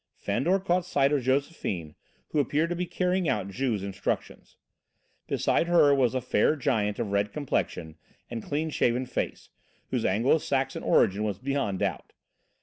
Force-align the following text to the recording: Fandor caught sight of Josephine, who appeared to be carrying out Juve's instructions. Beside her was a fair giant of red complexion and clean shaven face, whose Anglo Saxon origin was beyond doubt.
Fandor 0.17 0.57
caught 0.59 0.83
sight 0.83 1.11
of 1.13 1.21
Josephine, 1.21 1.93
who 2.29 2.39
appeared 2.39 2.71
to 2.71 2.75
be 2.75 2.87
carrying 2.87 3.29
out 3.29 3.49
Juve's 3.49 3.83
instructions. 3.83 4.57
Beside 5.27 5.67
her 5.67 5.93
was 5.93 6.15
a 6.15 6.21
fair 6.21 6.55
giant 6.55 6.97
of 6.97 7.11
red 7.11 7.31
complexion 7.31 7.97
and 8.27 8.41
clean 8.41 8.71
shaven 8.71 9.05
face, 9.05 9.49
whose 9.91 10.03
Anglo 10.03 10.39
Saxon 10.39 10.81
origin 10.81 11.21
was 11.23 11.37
beyond 11.37 11.77
doubt. 11.77 12.13